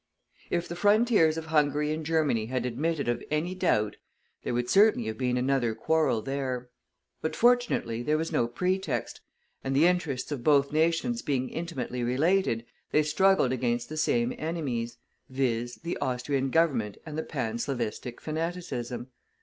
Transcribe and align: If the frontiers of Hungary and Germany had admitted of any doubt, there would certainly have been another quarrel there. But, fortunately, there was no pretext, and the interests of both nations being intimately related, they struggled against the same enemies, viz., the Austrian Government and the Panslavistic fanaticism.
If 0.49 0.67
the 0.67 0.75
frontiers 0.75 1.37
of 1.37 1.45
Hungary 1.45 1.91
and 1.91 2.03
Germany 2.03 2.47
had 2.47 2.65
admitted 2.65 3.07
of 3.07 3.23
any 3.29 3.53
doubt, 3.53 3.97
there 4.41 4.51
would 4.55 4.67
certainly 4.67 5.05
have 5.05 5.17
been 5.19 5.37
another 5.37 5.75
quarrel 5.75 6.23
there. 6.23 6.71
But, 7.21 7.35
fortunately, 7.35 8.01
there 8.01 8.17
was 8.17 8.31
no 8.31 8.47
pretext, 8.47 9.21
and 9.63 9.75
the 9.75 9.85
interests 9.85 10.31
of 10.31 10.43
both 10.43 10.71
nations 10.73 11.21
being 11.21 11.49
intimately 11.49 12.01
related, 12.03 12.65
they 12.91 13.03
struggled 13.03 13.51
against 13.51 13.89
the 13.89 13.95
same 13.97 14.33
enemies, 14.39 14.97
viz., 15.29 15.75
the 15.75 15.99
Austrian 15.99 16.49
Government 16.49 16.97
and 17.05 17.15
the 17.15 17.21
Panslavistic 17.21 18.19
fanaticism. 18.19 19.09